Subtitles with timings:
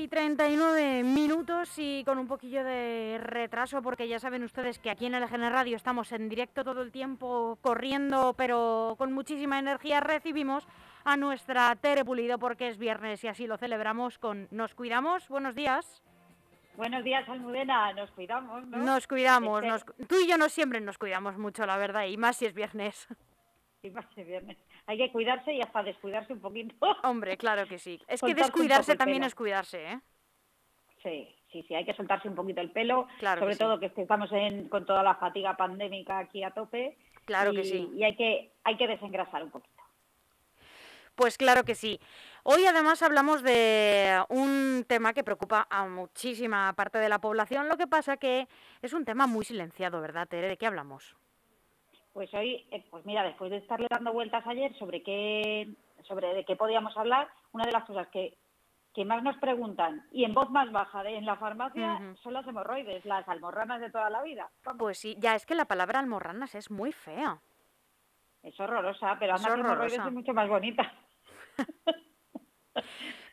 [0.00, 4.90] 13 y 39 minutos y con un poquillo de retraso porque ya saben ustedes que
[4.90, 9.58] aquí en el GN Radio estamos en directo todo el tiempo corriendo pero con muchísima
[9.58, 10.66] energía recibimos
[11.04, 15.28] a nuestra Tere Pulido porque es viernes y así lo celebramos con Nos Cuidamos.
[15.28, 16.02] Buenos días.
[16.76, 17.92] Buenos días, Almudena.
[17.92, 18.78] Nos cuidamos, ¿no?
[18.78, 19.84] Nos cuidamos.
[20.08, 23.06] Tú y yo no siempre nos cuidamos mucho, la verdad, y más si es viernes.
[23.82, 24.58] Y más si es viernes.
[24.86, 26.74] Hay que cuidarse y hasta descuidarse un poquito.
[27.02, 28.00] Hombre, claro que sí.
[28.08, 30.00] Es que descuidarse también es cuidarse, ¿eh?
[31.02, 31.74] Sí, sí, sí.
[31.74, 33.08] Hay que soltarse un poquito el pelo.
[33.18, 36.98] Claro sobre todo que estamos en, con toda la fatiga pandémica aquí a tope.
[37.24, 37.88] Claro que sí.
[37.94, 39.82] Y hay que, hay que desengrasar un poquito.
[41.14, 42.00] Pues claro que sí.
[42.42, 47.76] Hoy además hablamos de un tema que preocupa a muchísima parte de la población, lo
[47.76, 48.48] que pasa que
[48.80, 50.48] es un tema muy silenciado, ¿verdad, Tere?
[50.48, 51.16] ¿De qué hablamos?
[52.12, 55.68] Pues hoy, eh, pues mira, después de estarle dando vueltas ayer sobre qué,
[56.08, 58.36] sobre de qué podíamos hablar, una de las cosas que,
[58.94, 62.46] que más nos preguntan y en voz más baja de, en la farmacia son las
[62.46, 64.50] hemorroides, las almorranas de toda la vida.
[64.78, 67.40] Pues sí, ya es que la palabra almorranas es muy fea.
[68.42, 70.92] Es horrorosa, pero además hemorroides es mucho más bonita.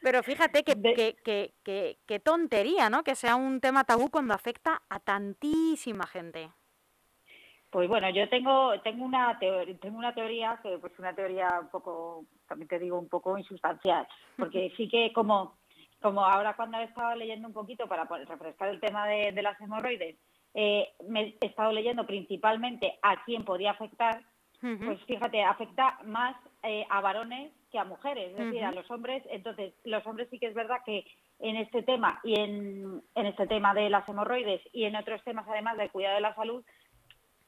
[0.01, 3.03] Pero fíjate que, que, tontería, ¿no?
[3.03, 6.51] Que sea un tema tabú cuando afecta a tantísima gente.
[7.77, 11.69] Pues bueno, yo tengo tengo una teoría, tengo una teoría que pues una teoría un
[11.69, 15.57] poco, también te digo un poco insustancial, porque sí que como
[16.01, 20.15] como ahora cuando he estado leyendo un poquito para refrescar el tema de, las hemorroides,
[20.55, 24.23] eh, me he estado leyendo principalmente a quién podía afectar,
[24.59, 29.21] pues fíjate, afecta más eh, a varones que a mujeres, es decir, a los hombres.
[29.29, 31.05] Entonces, los hombres sí que es verdad que
[31.39, 35.77] en este tema y en, este tema de las hemorroides y en otros temas además
[35.77, 36.63] del cuidado de la salud,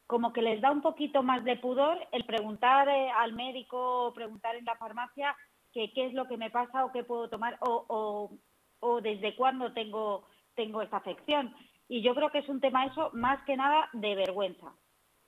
[0.09, 4.11] como que les da un poquito más de pudor el preguntar eh, al médico o
[4.11, 5.35] preguntar en la farmacia
[5.71, 8.31] que qué es lo que me pasa o qué puedo tomar o,
[8.79, 10.25] o, desde cuándo tengo,
[10.55, 11.53] tengo esta afección.
[11.87, 14.73] Y yo creo que es un tema eso más que nada de vergüenza,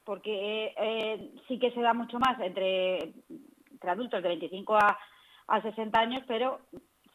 [0.04, 3.14] porque eh, sí que se da mucho más entre
[3.70, 4.98] entre adultos de 25 a,
[5.46, 6.60] a 60 años, pero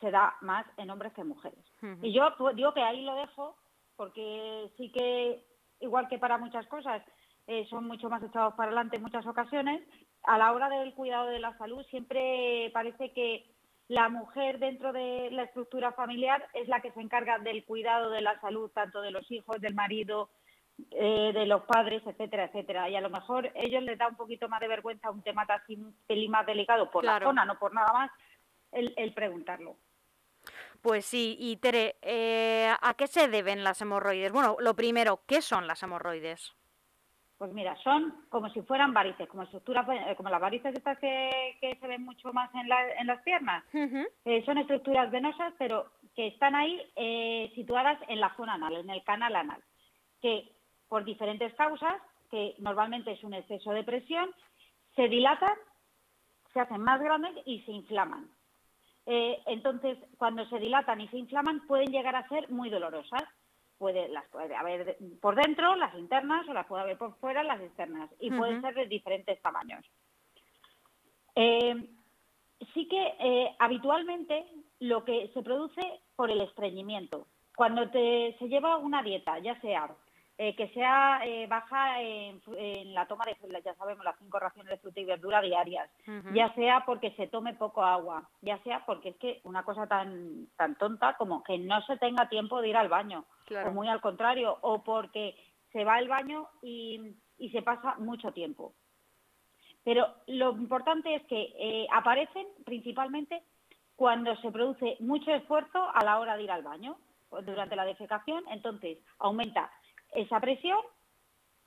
[0.01, 1.65] se da más en hombres que en mujeres.
[2.01, 3.57] Y yo pues, digo que ahí lo dejo
[3.97, 5.45] porque sí que,
[5.81, 7.03] igual que para muchas cosas,
[7.47, 9.83] eh, son mucho más echados para adelante en muchas ocasiones,
[10.25, 13.47] a la hora del cuidado de la salud siempre parece que
[13.89, 18.21] la mujer dentro de la estructura familiar es la que se encarga del cuidado de
[18.21, 20.29] la salud, tanto de los hijos, del marido,
[20.91, 22.91] eh, de los padres, etcétera, etcétera.
[22.91, 25.61] Y a lo mejor ellos les da un poquito más de vergüenza un tema tan
[25.69, 28.11] un pelín más delicado por la zona, no por nada más,
[28.73, 29.77] el, preguntarlo.
[30.83, 34.33] Pues sí, y Tere, eh, ¿a qué se deben las hemorroides?
[34.33, 36.57] Bueno, lo primero, ¿qué son las hemorroides?
[37.39, 41.77] Pues mira, son como si fueran varices, como estructuras, eh, como las varices estas que,
[41.79, 43.63] se ven mucho más en, en las piernas.
[44.45, 46.81] son estructuras venosas, pero que están ahí
[47.55, 49.63] situadas en la zona anal, en el canal anal,
[50.23, 50.51] que
[50.89, 52.01] por diferentes causas,
[52.31, 54.31] que normalmente es un exceso de presión,
[54.95, 55.55] se dilatan,
[56.53, 58.31] se hacen más grandes y se inflaman.
[59.05, 63.23] Eh, entonces, cuando se dilatan y se inflaman, pueden llegar a ser muy dolorosas.
[63.79, 67.61] Puede, las puede haber por dentro, las internas, o las puede haber por fuera, las
[67.61, 69.85] externas, y pueden ser de diferentes tamaños.
[71.35, 71.89] Eh,
[72.73, 74.47] sí que eh, habitualmente
[74.81, 75.83] lo que se produce
[76.15, 77.27] por el estreñimiento.
[77.55, 79.95] Cuando te, se lleva una dieta, ya sea
[80.39, 82.43] eh, que sea eh, baja en,
[82.95, 85.89] la toma de, ya sabemos, las cinco raciones de fruta y verdura diarias,
[86.35, 90.47] ya sea porque se tome poco agua, ya sea porque es que una cosa tan,
[90.57, 93.25] tan tonta como que no se tenga tiempo de ir al baño,
[93.65, 95.35] o muy al contrario, o porque
[95.73, 98.75] se va al baño y, y se pasa mucho tiempo.
[99.85, 103.43] Pero lo importante es que eh, aparecen principalmente
[103.95, 106.99] cuando se produce mucho esfuerzo a la hora de ir al baño,
[107.45, 109.71] durante la defecación, entonces aumenta
[110.17, 110.81] esa presión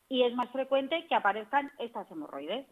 [0.09, 2.65] y es más frecuente que aparezcan estas hemorroides.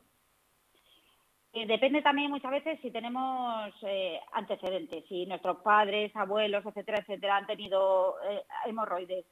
[1.54, 7.38] Eh, depende también muchas veces si tenemos eh, antecedentes, si nuestros padres, abuelos, etcétera, etcétera,
[7.38, 9.26] han tenido eh, hemorroides.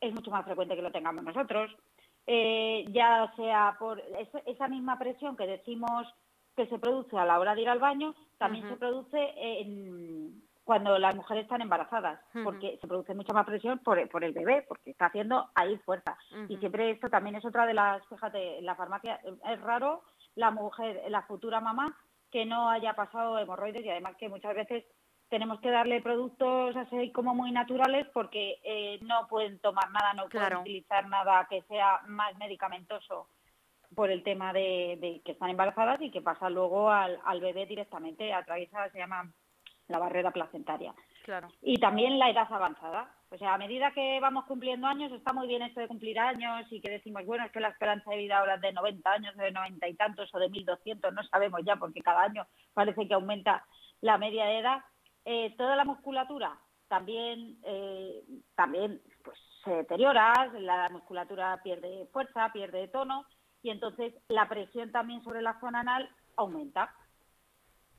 [0.00, 1.70] Es mucho más frecuente que lo tengamos nosotros.
[2.26, 4.02] ya sea por
[4.46, 6.06] esa misma presión que decimos
[6.56, 10.96] que se produce a la hora de ir al baño, también se produce en, cuando
[10.98, 15.06] las mujeres están embarazadas, porque se produce mucha más presión por, el bebé, porque está
[15.06, 16.16] haciendo ahí fuerza.
[16.48, 20.02] Y siempre esto también es otra de las, fíjate, en la farmacia es raro
[20.36, 21.96] la mujer, la futura mamá,
[22.30, 24.84] que no haya pasado hemorroides y además que muchas veces
[25.28, 30.28] tenemos que darle productos así como muy naturales porque eh, no pueden tomar nada, no
[30.28, 33.28] pueden utilizar nada que sea más medicamentoso
[33.94, 38.32] por el tema de, que están embarazadas y que pasa luego al, al bebé directamente,
[38.32, 39.30] a través se llama
[39.92, 40.92] la barrera placentaria.
[41.24, 41.48] Claro.
[41.62, 43.14] Y también la edad avanzada.
[43.30, 46.66] O sea, a medida que vamos cumpliendo años, está muy bien esto de cumplir años
[46.70, 49.36] y que decimos, bueno, es que la esperanza de vida ahora es de 90 años,
[49.36, 53.14] de 90 y tantos o de 1200, no sabemos ya, porque cada año parece que
[53.14, 53.64] aumenta
[54.00, 54.78] la media de edad.
[55.24, 56.58] Eh, toda la musculatura
[56.88, 58.22] también, eh,
[58.54, 63.24] también pues, se deteriora, la musculatura pierde fuerza, pierde tono
[63.62, 66.94] y entonces la presión también sobre la zona anal aumenta.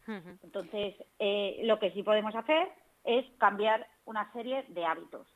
[0.07, 2.69] Entonces, eh, lo que sí podemos hacer
[3.03, 5.27] es cambiar una serie de hábitos.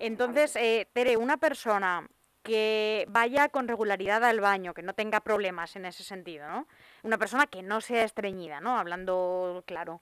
[0.00, 2.08] Entonces, eh, Tere, una persona
[2.42, 6.66] que vaya con regularidad al baño, que no tenga problemas en ese sentido, ¿no?
[7.02, 8.78] Una persona que no sea estreñida, ¿no?
[8.78, 10.00] Hablando claro.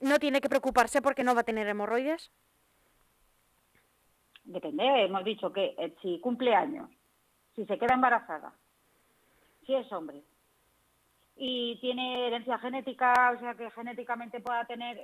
[0.00, 2.30] ¿No tiene que preocuparse porque no va a tener hemorroides?
[4.44, 6.88] Depende, hemos dicho que eh, si cumple años,
[7.54, 8.52] si se queda embarazada,
[9.66, 10.22] si es hombre,
[11.38, 14.98] y tiene herencia genética, o sea que genéticamente pueda tener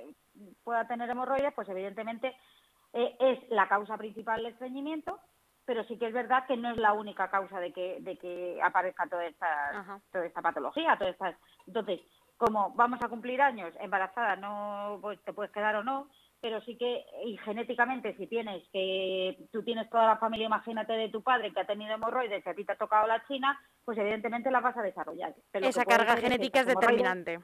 [0.63, 2.35] pueda tener hemorroides, pues evidentemente
[2.93, 5.19] eh, es la causa principal del estreñimiento,
[5.65, 8.59] pero sí que es verdad que no es la única causa de que de que
[8.61, 11.35] aparezca toda esta toda esta patología, todas estas
[11.67, 12.01] entonces
[12.37, 16.09] como vamos a cumplir años embarazada, no pues, te puedes quedar o no,
[16.45, 21.09] pero sí que, y genéticamente, si tienes que tú tienes toda la familia, imagínate de
[21.09, 23.97] tu padre que ha tenido hemorroides y a ti te ha tocado la china, pues
[23.97, 25.33] evidentemente la vas a desarrollar.
[25.53, 27.39] Esa carga genética es determinante.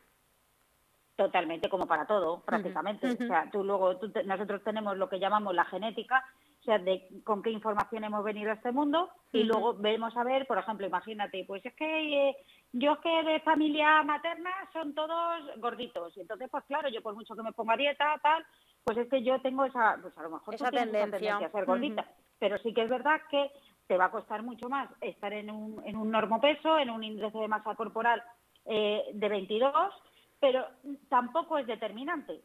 [1.15, 3.09] Totalmente, como para todo, prácticamente.
[3.09, 6.23] O sea, tú luego, nosotros tenemos lo que llamamos la genética,
[6.61, 10.23] o sea, de con qué información hemos venido a este mundo y luego vemos a
[10.23, 12.37] ver, por ejemplo, imagínate, pues es que eh,
[12.71, 17.15] yo es que de familia materna son todos gorditos y entonces, pues claro, yo por
[17.15, 18.45] mucho que me ponga dieta, tal,
[18.83, 21.37] pues es que yo tengo esa, pues a lo mejor esa, tendencia.
[21.37, 22.05] a ser gordita,
[22.39, 23.51] pero sí que es verdad que
[23.87, 27.37] te va a costar mucho más estar en un, en un normopeso, en un índice
[27.37, 28.23] de masa corporal
[28.65, 29.93] eh, de 22,
[30.39, 30.65] pero
[31.09, 32.41] tampoco es determinante.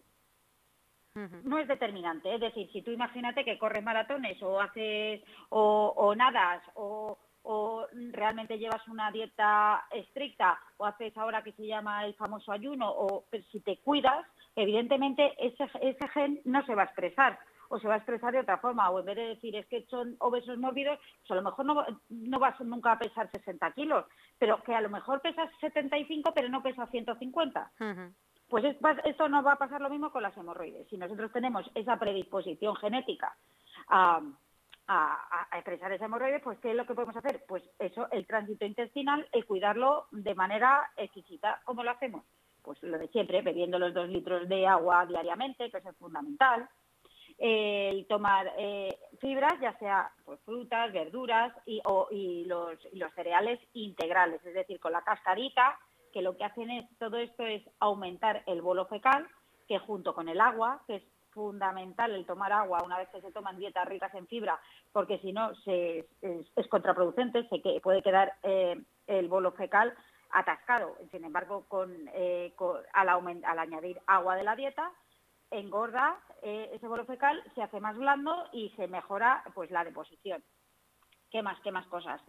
[1.45, 6.15] No es determinante, es decir, si tú imagínate que corres maratones o haces o, o
[6.15, 12.13] nadas o, o realmente llevas una dieta estricta o haces ahora que se llama el
[12.17, 17.39] famoso ayuno o si te cuidas, evidentemente ese, ese gen no se va a expresar
[17.69, 19.85] o se va a expresar de otra forma, o en vez de decir es que
[19.87, 24.05] son obesos mórbidos, pues a lo mejor no, no vas nunca a pesar 60 kilos,
[24.39, 27.73] pero que a lo mejor pesas 75 pero no pesas 150.
[28.49, 28.65] Pues
[29.05, 30.89] esto no va a pasar lo mismo con las hemorroides.
[30.89, 33.37] Si nosotros tenemos esa predisposición genética
[33.89, 34.23] a,
[34.87, 37.45] a, expresar esa hemorroide, pues ¿qué es lo que podemos hacer?
[37.49, 41.61] Pues eso, el tránsito intestinal, el cuidarlo de manera exquisita.
[41.65, 42.25] ¿Cómo lo hacemos?
[42.81, 46.69] Pues lo de siempre, bebiendo los dos litros de agua diariamente, que eso es fundamental.
[47.39, 51.83] el tomar eh, fibras, ya sea pues, frutas, verduras y,
[52.47, 52.79] los,
[53.15, 55.79] cereales integrales, es decir, con la cascarita,
[56.13, 59.27] que lo que hacen es, todo esto es aumentar el bolo fecal,
[59.69, 63.31] que junto con el agua, que es fundamental el tomar agua una vez que se
[63.33, 64.59] toman dietas ricas en fibra,
[64.93, 69.95] porque si no es, contraproducente, se que, puede quedar eh, el bolo fecal
[70.31, 70.97] atascado.
[71.11, 72.55] Sin embargo, con, eh,
[72.93, 74.91] al, al, añadir agua de la dieta,
[75.51, 80.43] engorda eh, ese bolo fecal, se hace más blando y se mejora pues la deposición.
[81.31, 81.61] ¿Qué más?
[81.61, 82.21] ¿Qué más cosas?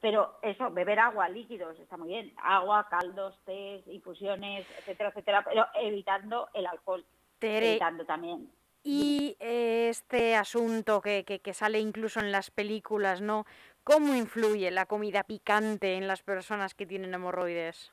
[0.00, 2.32] Pero eso, beber agua, líquidos, está muy bien.
[2.36, 7.04] Agua, caldos, tés, infusiones, etcétera, etcétera, pero evitando el alcohol.
[7.40, 8.50] evitando también
[8.88, 13.44] y este asunto que, que, que, sale incluso en las películas, ¿no?
[13.86, 17.92] ¿Cómo influye la comida picante en las personas que tienen hemorroides?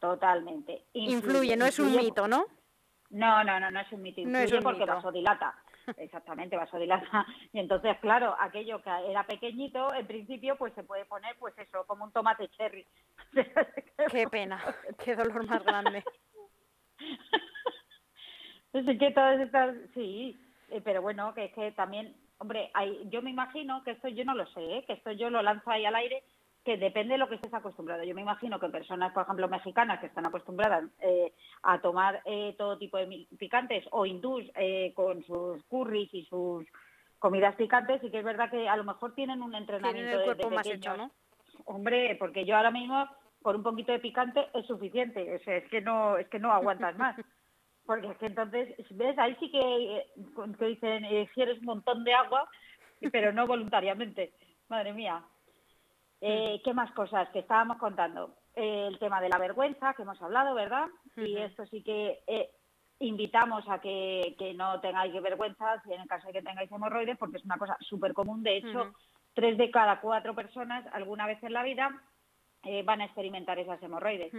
[0.00, 0.86] Totalmente.
[0.92, 2.46] Influye, no es un mito, ¿no?
[3.10, 4.20] No, no, no, no es un mito.
[4.22, 4.92] Influye no es un porque mito.
[4.92, 5.54] vasodilata.
[5.98, 7.24] Exactamente, vasodilata.
[7.52, 11.86] Y entonces, claro, aquello que era pequeñito, en principio, pues se puede poner, pues eso,
[11.86, 12.84] como un tomate cherry.
[14.10, 14.60] Qué pena,
[15.04, 16.02] qué dolor más grande.
[18.72, 20.36] Es que todas estas, sí,
[20.70, 24.24] eh, pero bueno, que es que también Hombre, hay, yo me imagino que esto yo
[24.24, 24.84] no lo sé, ¿eh?
[24.86, 26.22] que esto yo lo lanzo ahí al aire,
[26.64, 28.04] que depende de lo que estés acostumbrado.
[28.04, 32.54] Yo me imagino que personas, por ejemplo, mexicanas que están acostumbradas eh, a tomar eh,
[32.56, 34.44] todo tipo de picantes o hindús
[34.94, 36.66] con sus curries y sus
[37.18, 40.50] comidas picantes, y que es verdad que a lo mejor tienen un entrenamiento el cuerpo
[40.50, 41.10] más hecho, ¿no?
[41.64, 43.08] Hombre, porque yo ahora mismo
[43.44, 47.14] por un poquito de picante es suficiente, es que no es que no aguantas más.
[47.86, 49.18] Porque es que entonces, ¿ves?
[49.18, 50.06] Ahí sí que,
[50.58, 52.48] que dicen, eh, un montón de agua,
[53.12, 54.32] pero no voluntariamente.
[54.68, 55.22] Madre mía.
[56.20, 58.36] Eh, ¿Qué más cosas que estábamos contando?
[58.54, 60.86] Eh, el tema de la vergüenza, que hemos hablado, ¿verdad?
[61.16, 62.50] Y esto sí que eh,
[63.00, 67.18] invitamos a que, que, no tengáis vergüenza si en el caso de que tengáis hemorroides,
[67.18, 68.42] porque es una cosa súper común.
[68.42, 68.94] De hecho,
[69.34, 71.90] tres de cada cuatro personas alguna vez en la vida
[72.84, 74.32] van a experimentar esas hemorroides.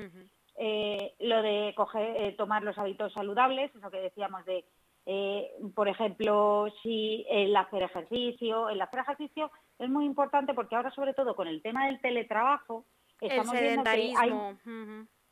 [0.57, 4.65] eh, lo de coger, eh, tomar los hábitos saludables, eso que decíamos de,
[5.05, 10.91] eh, por ejemplo, si el hacer ejercicio, el hacer ejercicio es muy importante porque ahora
[10.91, 12.85] sobre todo con el tema del teletrabajo
[13.19, 14.31] estamos viendo que hay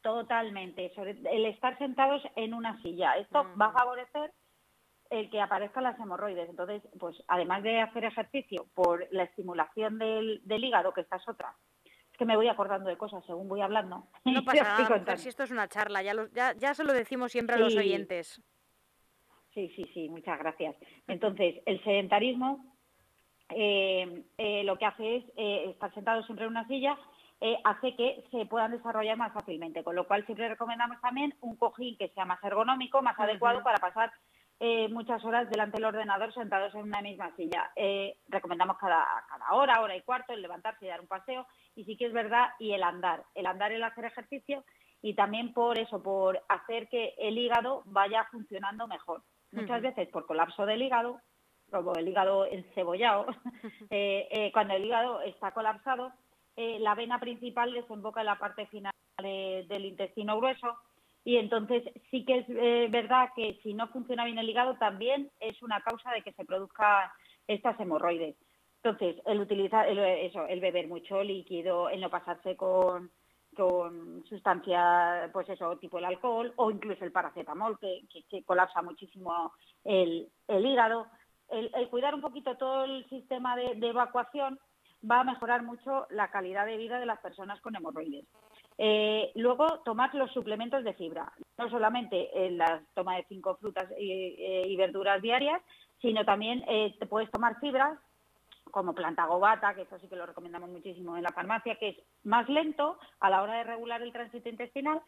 [0.02, 3.16] totalmente sobre el estar sentados en una silla.
[3.18, 4.34] Esto va a favorecer
[5.10, 6.50] el que aparezcan las hemorroides.
[6.50, 11.30] Entonces, pues además de hacer ejercicio por la estimulación del, del hígado, que esta es
[11.30, 11.56] otra,
[12.24, 14.08] que me voy acordando de cosas según voy hablando.
[14.26, 17.56] No pasa nada, si esto es una charla, ya, ya, ya se lo decimos siempre
[17.56, 18.42] a los oyentes.
[19.54, 20.76] Sí, sí, sí, muchas gracias.
[21.08, 22.74] Entonces, el sedentarismo
[23.50, 26.98] eh, eh, lo que hace es eh, estar sentado siempre en una silla,
[27.66, 31.98] hace que se puedan desarrollar más fácilmente, con lo cual siempre recomendamos también un cojín
[31.98, 34.14] que sea más ergonómico, más adecuado para pasar
[34.92, 37.70] muchas horas delante del ordenador sentados en una misma silla.
[38.30, 41.46] Recomendamos cada, cada hora, hora y cuarto, el levantarse y dar un paseo.
[41.76, 43.24] Y sí que es verdad, y el andar.
[43.36, 44.64] El andar, el hacer ejercicio
[45.02, 49.22] y también por eso, por hacer que el hígado vaya funcionando mejor.
[49.52, 51.20] Muchas veces por colapso del hígado,
[51.70, 53.26] como el hígado encebollado,
[53.92, 56.14] eh, cuando el hígado está colapsado,
[56.56, 60.78] la vena principal desemboca en la parte final del intestino grueso
[61.26, 65.32] y entonces sí que es eh, verdad que si no funciona bien el hígado también
[65.40, 67.10] es una causa de que se produzcan
[67.48, 68.36] estas hemorroides.
[68.84, 73.12] Entonces, el utilizar el, eso, el beber mucho líquido, el no pasarse con,
[73.56, 79.54] con sustancias, pues eso, tipo el alcohol o incluso el paracetamol, que, que, colapsa muchísimo
[79.86, 81.08] el, el hígado.
[81.50, 84.60] El, cuidar un poquito todo el sistema de evacuación
[85.10, 88.26] va a mejorar mucho la calidad de vida de las personas con hemorroides.
[88.78, 93.88] Eh, luego, tomar los suplementos de fibra, no solamente en la toma de cinco frutas
[93.98, 95.62] y, verduras diarias,
[96.02, 97.98] sino también eh, te puedes tomar fibras
[98.74, 101.98] como planta gobata, que eso sí que lo recomendamos muchísimo en la farmacia, que es
[102.24, 105.00] más lento a la hora de regular el tránsito intestinal,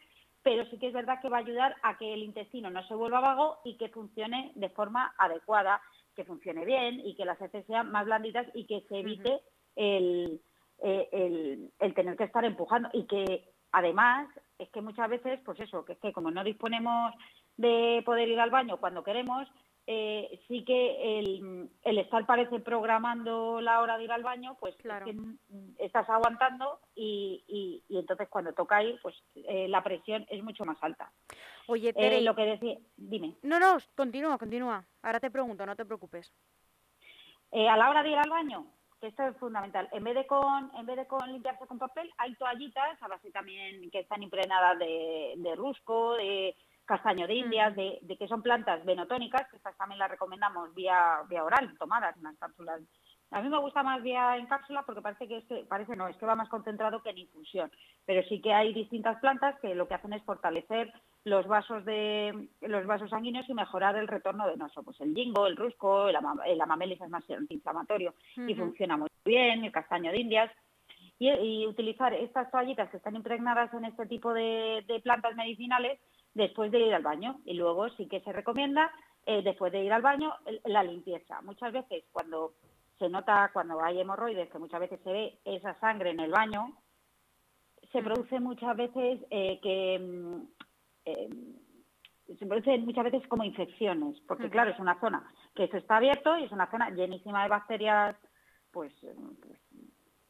[0.44, 2.94] pero sí que es verdad que va a ayudar a que el intestino no se
[2.94, 5.80] vuelva vago y que funcione de forma adecuada,
[6.14, 9.40] que funcione bien y que las heces sean más blanditas y que se evite
[9.74, 10.40] el,
[10.78, 12.88] el, tener que estar empujando.
[12.92, 14.26] Y que Además,
[14.58, 17.14] es que muchas veces, pues eso, que es que como no disponemos
[17.58, 19.46] de poder ir al baño cuando queremos,
[19.88, 24.74] eh, sí que el, el, estar parece programando la hora de ir al baño, pues
[25.78, 27.44] estás aguantando y,
[27.88, 31.12] y, entonces cuando toca ir, pues eh, la presión es mucho más alta.
[31.68, 33.36] Oye, Tere, eh, lo que decía, dime.
[33.42, 34.84] No, no, continúa, continúa.
[35.02, 36.32] Ahora te pregunto, no te preocupes.
[37.52, 38.66] a la hora de ir al baño,
[39.00, 39.88] esto es fundamental.
[39.92, 43.30] En vez de con, en vez de con limpiarse con papel, hay toallitas, a base
[43.30, 47.76] también que están impregnadas de, de rusco, de castaño de indias, mm.
[47.76, 52.16] de, de, que son plantas venotónicas, que estas también las recomendamos vía, vía oral, tomadas
[52.16, 52.80] en las cápsulas
[53.32, 56.26] a mí me gusta más vía en cápsula porque parece que, parece no, es que
[56.26, 57.70] va más concentrado que en infusión.
[58.04, 60.92] Pero sí que hay distintas plantas que lo que hacen es fortalecer
[61.24, 64.82] los vasos de los vasos sanguíneos y mejorar el retorno venoso.
[64.84, 69.72] Pues el jingo, el rusco, el, amamelis es más antiinflamatorio y funciona muy bien, el
[69.72, 70.52] castaño de indias.
[71.18, 75.98] Y, utilizar estas toallitas que están impregnadas en este tipo de, plantas medicinales
[76.36, 77.40] después de ir al baño.
[77.44, 78.92] Y luego sí que se recomienda,
[79.24, 81.40] eh, después de ir al baño, la limpieza.
[81.42, 82.52] Muchas veces cuando
[82.98, 86.76] se nota cuando hay hemorroides, que muchas veces se ve esa sangre en el baño,
[87.90, 90.42] se produce muchas veces eh, que mm,
[91.06, 91.28] eh,
[92.38, 96.36] se producen muchas veces como infecciones, porque claro, es una zona que eso está abierto
[96.36, 98.16] y es una zona llenísima de bacterias,
[98.72, 98.92] pues,
[99.40, 99.58] pues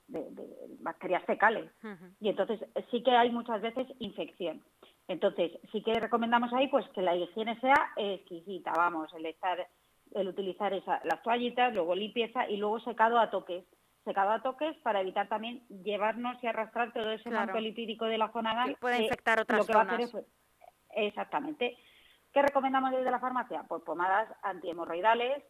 [0.09, 1.73] de, bacterias fecales.
[2.21, 2.61] Y entonces
[2.91, 4.63] sí que hay muchas veces infección.
[5.09, 9.67] Entonces sí que recomendamos ahí pues que la higiene sea exquisita, vamos, el estar
[10.15, 13.65] el utilizar esa, las toallitas, luego limpieza y luego secado a toques.
[14.05, 18.31] Secado a toques para evitar también llevarnos y arrastrar todo ese manto lipídico de la
[18.33, 18.77] zona anal.
[18.81, 20.13] puede infectar otras zonas.
[20.91, 21.77] exactamente.
[22.33, 23.65] ¿Qué recomendamos desde la farmacia?
[23.69, 25.43] Pues pomadas antihemorroidales,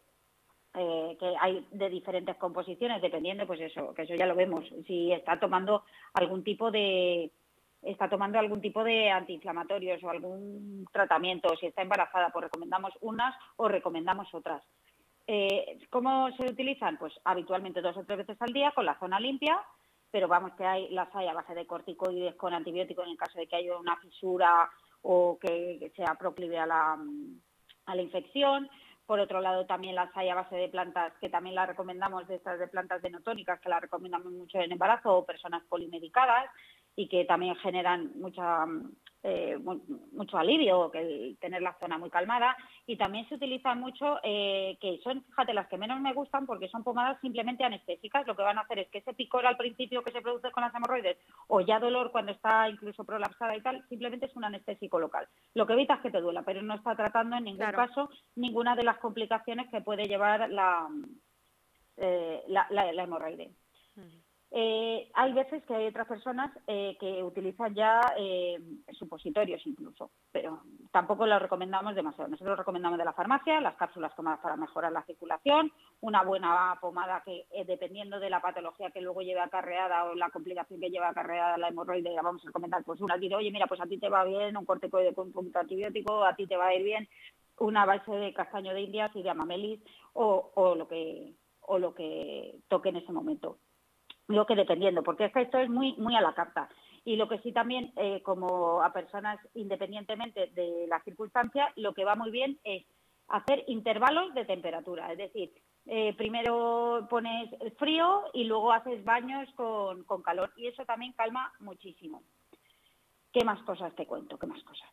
[0.73, 5.11] eh, que hay de diferentes composiciones, dependiendo, pues eso, que eso ya lo vemos, si
[5.11, 5.83] está tomando
[6.13, 7.31] algún tipo de,
[7.81, 13.35] está tomando algún tipo de antiinflamatorios o algún tratamiento, si está embarazada, pues recomendamos unas
[13.57, 14.63] o recomendamos otras.
[15.27, 16.97] Eh, ¿Cómo se utilizan?
[16.97, 19.61] Pues habitualmente dos o tres veces al día con la zona limpia,
[20.09, 23.37] pero vamos que hay, las hay a base de corticoides con antibióticos en el caso
[23.37, 24.69] de que haya una fisura
[25.01, 26.97] o que sea proclive a la,
[27.85, 28.69] a la infección.
[29.05, 32.35] Por otro lado, también las hay a base de plantas, que también las recomendamos de
[32.35, 36.49] estas de plantas denotónicas, que las recomendamos mucho en embarazo o personas polimedicadas.
[36.97, 38.65] Y que también generan mucha
[39.23, 39.57] eh,
[40.13, 42.55] mucho alivio, que tener la zona muy calmada.
[42.85, 46.69] Y también se utilizan mucho, eh, que son, fíjate, las que menos me gustan porque
[46.69, 48.25] son pomadas simplemente anestésicas.
[48.25, 50.63] Lo que van a hacer es que ese picor al principio que se produce con
[50.63, 54.99] las hemorroides o ya dolor cuando está incluso prolapsada y tal, simplemente es un anestésico
[54.99, 55.27] local.
[55.53, 58.75] Lo que evita es que te duela, pero no está tratando en ningún caso ninguna
[58.75, 60.87] de las complicaciones que puede llevar la,
[61.97, 63.51] eh, la, hemorroide.
[64.49, 68.57] Eh, hay veces que hay otras personas eh, que utilizan ya eh,
[68.93, 70.61] supositorios incluso, pero
[70.91, 72.29] tampoco lo recomendamos demasiado.
[72.29, 77.23] Nosotros recomendamos de la farmacia, las cápsulas tomadas para mejorar la circulación, una buena pomada
[77.25, 81.57] que dependiendo de la patología que luego lleve acarreada o la complicación que lleve acarreada
[81.57, 84.23] la hemorroide, vamos a recomendar pues una tira, oye mira, pues a ti te va
[84.23, 87.09] bien un corticoide con punto antibiótico, a ti te va a ir bien
[87.59, 89.81] una base de castaño de India, si llama melis
[90.13, 93.57] o, o lo que o lo que toque en ese momento
[94.27, 96.69] lo que dependiendo, porque es que esto es muy, muy a la carta.
[97.05, 102.03] Y lo que sí también, eh, como a personas independientemente de la circunstancia, lo que
[102.03, 102.83] va muy bien es
[103.29, 105.11] hacer intervalos de temperatura.
[105.11, 105.53] Es decir,
[105.85, 110.51] eh, primero pones frío y luego haces baños con, con calor.
[110.57, 112.23] Y eso también calma muchísimo.
[113.31, 114.37] ¿Qué más cosas te cuento?
[114.37, 114.87] ¿Qué más cosas?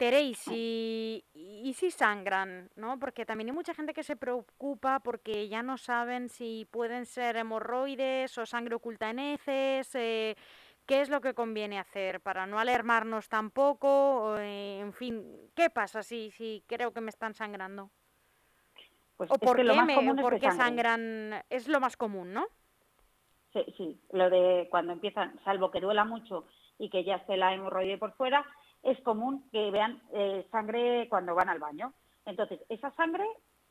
[0.00, 2.98] Teréis, y, y, si sangran, ¿no?
[2.98, 7.36] Porque también hay mucha gente que se preocupa porque ya no saben si pueden ser
[7.36, 9.94] hemorroides o sangre oculta en heces.
[9.94, 10.36] Eh,
[10.86, 14.38] ¿Qué es lo que conviene hacer para no alarmarnos tampoco?
[14.38, 15.22] Eh, en fin,
[15.54, 17.90] ¿qué pasa si, si creo que me están sangrando?
[19.18, 19.58] Pues ¿O por
[20.40, 21.44] qué, sangran?
[21.50, 22.46] Es lo más común, ¿no?
[23.52, 26.46] Sí, sí, lo de cuando empiezan, salvo que duela mucho
[26.78, 28.46] y que ya esté la hemorroide por fuera,
[28.82, 31.92] es común que vean eh, sangre cuando van al baño.
[32.24, 33.26] Entonces, esa sangre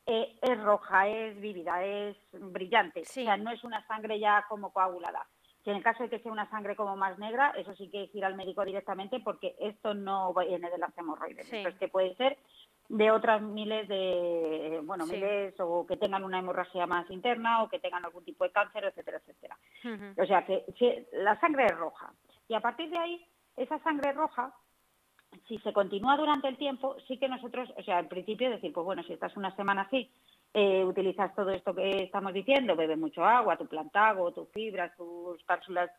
[0.06, 3.02] eh, es roja, es vívida, es brillante.
[3.02, 5.26] O sea, no es una sangre ya como coagulada.
[5.64, 8.04] Si en el caso de que sea una sangre como más negra, eso sí que
[8.04, 11.52] es ir al médico directamente porque esto no viene de las hemorroides.
[11.52, 12.38] Esto es que puede ser
[12.88, 17.78] de otras miles de, bueno, miles o que tengan una hemorragia más interna o que
[17.78, 19.58] tengan algún tipo de cáncer, etcétera, etcétera.
[20.16, 22.10] O sea que la sangre es roja.
[22.48, 24.54] Y a partir de ahí, esa sangre roja
[25.48, 28.84] si se continúa durante el tiempo, sí que nosotros, o sea, al principio decir, pues
[28.84, 30.10] bueno, si estás una semana así,
[30.52, 35.42] eh, utilizas todo esto que estamos diciendo, bebes mucho agua, tu plantago, tus fibras, tus
[35.44, 35.90] cápsulas.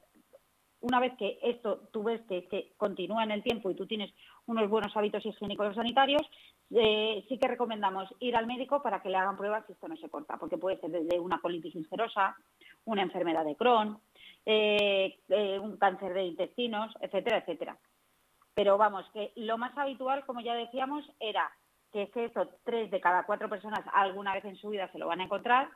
[0.81, 4.11] Una vez que esto tú ves que, continúa en el tiempo y tú tienes
[4.47, 6.21] unos buenos hábitos higiénicos sanitarios,
[6.71, 9.95] eh, sí que recomendamos ir al médico para que le hagan pruebas si esto no
[9.95, 12.35] se corta, porque puede ser desde una colitis ulcerosa,
[12.85, 13.99] una enfermedad de Crohn,
[14.45, 15.19] eh,
[15.61, 17.77] un cáncer de intestinos, etcétera, etcétera.
[18.53, 21.51] Pero vamos, que lo más habitual, como ya decíamos, era
[21.91, 24.97] que es que esto, tres de cada cuatro personas alguna vez en su vida se
[24.97, 25.69] lo van a encontrar,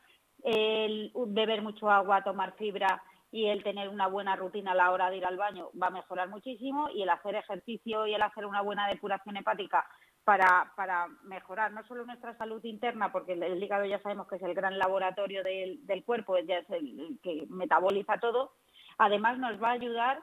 [0.44, 5.10] el beber mucho agua, tomar fibra y el tener una buena rutina a la hora
[5.10, 6.90] de ir al baño va a mejorar muchísimo.
[6.90, 9.86] Y el hacer ejercicio y el hacer una buena depuración hepática
[10.24, 14.42] para, para mejorar no solo nuestra salud interna, porque el, hígado ya sabemos que es
[14.42, 18.54] el gran laboratorio del, del cuerpo, ya es el que metaboliza todo,
[18.98, 20.22] Además, nos va a ayudar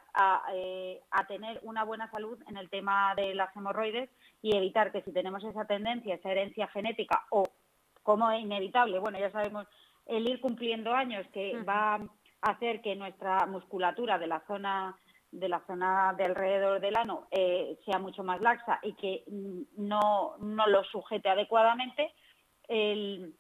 [0.55, 4.09] eh, a, tener una buena salud en el tema de las hemorroides
[4.41, 7.45] y evitar que si tenemos esa tendencia, esa herencia genética o
[8.03, 9.67] como es inevitable, bueno, ya sabemos,
[10.07, 12.01] el ir cumpliendo años que va a
[12.41, 14.97] hacer que nuestra musculatura de la zona
[15.31, 19.25] de la zona de alrededor del ano eh, sea mucho más laxa y que
[19.79, 22.13] no, no lo sujete adecuadamente,
[22.69, 23.35] el,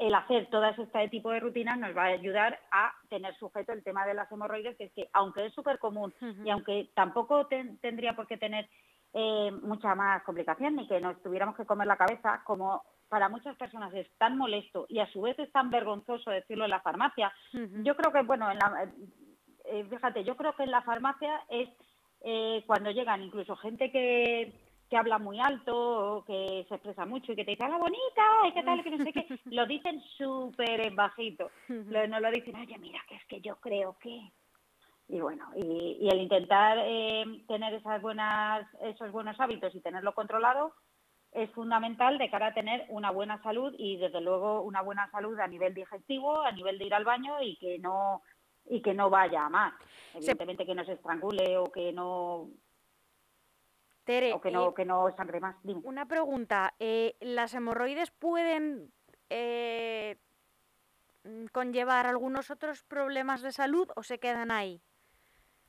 [0.00, 3.84] el hacer todo este tipo de rutinas nos va a ayudar a tener sujeto el
[3.84, 8.16] tema de las hemorroides, que es que aunque es súper común y aunque tampoco tendría
[8.16, 8.66] por qué tener
[9.12, 13.54] eh, mucha más complicación ni que nos tuviéramos que comer la cabeza, como para muchas
[13.56, 17.30] personas es tan molesto y a su vez es tan vergonzoso decirlo en la farmacia,
[17.52, 18.90] yo creo que, bueno, en la,
[19.66, 21.68] eh, fíjate, yo creo que en la farmacia es
[22.22, 24.54] eh, cuando llegan incluso gente que
[24.90, 28.22] que habla muy alto que se expresa mucho y que te dice, la bonita!
[28.48, 28.82] ¿Y qué tal?
[28.82, 29.40] Que no sé qué.
[29.44, 31.48] Lo dicen súper bajito.
[31.68, 34.20] No lo dicen, oye, mira, que es que yo creo que...
[35.08, 40.74] Y bueno, y, el intentar eh, tener esas buenas, esos buenos hábitos y tenerlo controlado
[41.32, 45.38] es fundamental de cara a tener una buena salud y desde luego una buena salud
[45.38, 48.22] a nivel digestivo, a nivel de ir al baño y que no
[48.68, 49.74] y que no vaya a más.
[50.14, 52.48] Evidentemente que no se estrangule o que no
[54.32, 55.56] o que no, que no sangre más.
[55.84, 58.92] Una pregunta, eh, ¿las hemorroides pueden
[59.28, 60.16] eh,
[61.52, 64.82] conllevar algunos otros problemas de salud o se quedan ahí?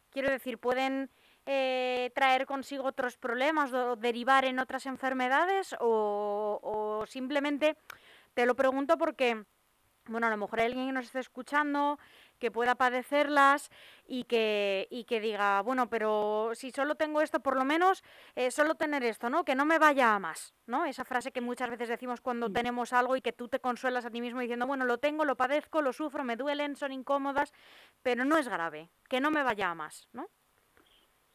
[0.10, 1.10] Quiero decir, ¿pueden
[1.46, 7.78] eh, traer consigo otros problemas o derivar en otras enfermedades o, simplemente
[8.34, 9.44] te lo pregunto porque
[10.08, 12.00] bueno, a lo mejor hay alguien que nos esté escuchando
[12.40, 13.70] que pueda padecerlas
[14.06, 18.04] y que, y que diga, bueno, pero si solo tengo esto, por lo menos
[18.36, 19.46] eh, solo tener esto, ¿no?
[19.46, 20.86] Que no me vaya a más, ¿no?
[20.86, 24.10] Esa frase que muchas veces decimos cuando tenemos algo y que tú te consuelas a
[24.10, 27.54] ti mismo diciendo, bueno, lo tengo, lo padezco, lo sufro, me duelen, son incómodas,
[28.02, 30.28] pero no es grave, que no me vaya a más, ¿no?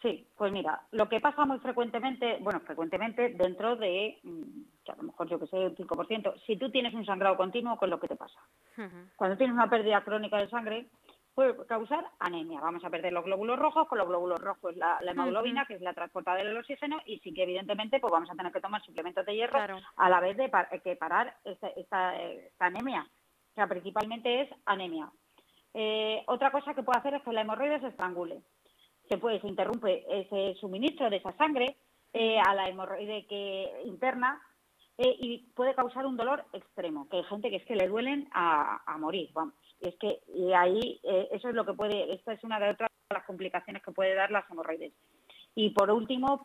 [0.03, 4.43] Sí, pues mira, lo que pasa muy frecuentemente, bueno, frecuentemente dentro de, mm,
[4.85, 7.79] que a lo mejor yo que sé, un 5%, si tú tienes un sangrado continuo,
[7.79, 8.39] ¿qué es lo que te pasa?
[9.17, 10.87] Cuando tienes una pérdida crónica de sangre,
[11.35, 12.61] puede causar anemia.
[12.61, 15.81] Vamos a perder los glóbulos rojos, con los glóbulos rojos la, la hemoglobina, que es
[15.81, 19.25] la transportadora del oxígeno, y sí que evidentemente pues vamos a tener que tomar suplementos
[19.25, 19.79] de hierro Claro.
[19.97, 23.07] a la vez de par- que parar esta, esta, esta anemia.
[23.53, 25.11] O sea, principalmente es anemia.
[25.73, 28.43] Eh, otra cosa que puede hacer es que la hemorroide se estrangule.
[29.09, 31.77] Se puede, se interrumpe ese suministro de esa sangre
[32.13, 34.41] eh, a la hemorroide que interna
[34.99, 38.29] eh, y puede causar un dolor extremo, que hay gente que es que le duelen
[38.33, 39.55] a, a morir, vamos.
[39.81, 42.71] Y es que y ahí eh, eso es lo que puede, esta es una de
[42.71, 44.93] otras las complicaciones que puede dar las hemorroides.
[45.55, 46.43] Y por último,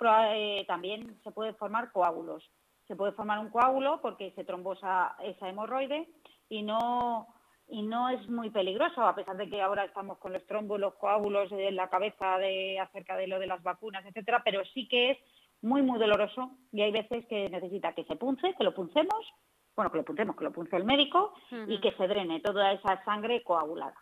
[0.68, 2.50] también se puede formar coágulos.
[2.88, 6.08] Se puede formar un coágulo porque se trombosa esa hemorroide
[6.50, 7.28] y no
[7.72, 10.94] y no es muy peligroso, a pesar de que ahora estamos con los trombos, los
[10.96, 15.12] coágulos en la cabeza de acerca de lo de las vacunas, etcétera, pero sí que
[15.12, 15.18] es
[15.62, 19.34] muy muy doloroso y hay veces que necesita que se punce, que lo puncemos,
[19.76, 21.34] bueno, que lo puncemos, que lo punce el médico
[21.68, 23.96] y que se drene toda esa sangre coagulada.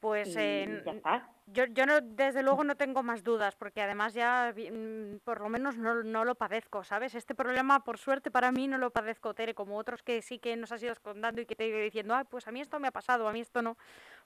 [0.00, 0.82] Pues eh.
[1.52, 5.48] Yo, yo no, desde luego no tengo más dudas, porque además ya mm, por lo
[5.48, 7.16] menos no, no lo padezco, ¿sabes?
[7.16, 10.56] Este problema, por suerte para mí, no lo padezco, Tere, como otros que sí que
[10.56, 12.78] nos has ido contando y que te he ido diciendo, ah, pues a mí esto
[12.78, 13.76] me ha pasado, a mí esto no.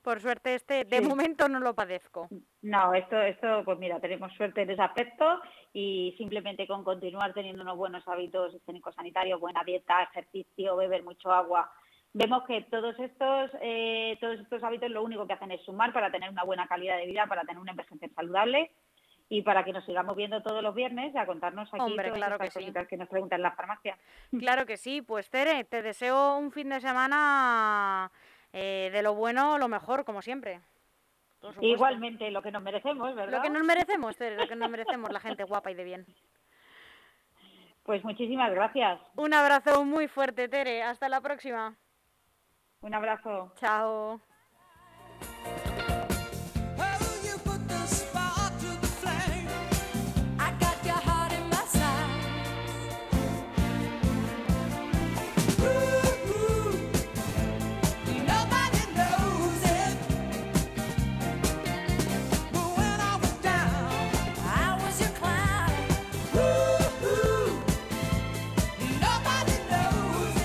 [0.03, 1.09] Por suerte este, de Sí.
[1.09, 2.29] momento no lo padezco.
[2.61, 5.41] No, esto, esto, pues mira, tenemos suerte en ese aspecto
[5.73, 11.33] y simplemente con continuar teniendo unos buenos hábitos higiénicos sanitarios, buena dieta, ejercicio, beber mucho
[11.33, 11.73] agua,
[12.15, 16.11] vemos que todos estos, eh, todos estos hábitos lo único que hacen es sumar para
[16.11, 18.71] tener una buena calidad de vida, para tener un envejecer saludable
[19.29, 22.35] y para que nos sigamos viendo todos los viernes a contarnos aquí Hombre, todas claro
[22.35, 22.65] estas que sí.
[22.65, 23.99] cositas que nos preguntan en la farmacia.
[24.39, 28.11] Claro que sí, pues Tere, te deseo un fin de semana
[28.53, 30.61] eh, de lo bueno, lo mejor, como siempre.
[31.61, 33.37] Igualmente lo que nos merecemos, ¿verdad?
[33.37, 36.07] Lo que nos merecemos, Tere, lo que nos merecemos, la gente guapa y de bien.
[37.83, 38.99] Pues muchísimas gracias.
[39.17, 40.83] Un abrazo muy fuerte, Tere.
[40.83, 41.77] Hasta la próxima.
[42.85, 43.51] Un abrazo.
[43.57, 44.21] Chao.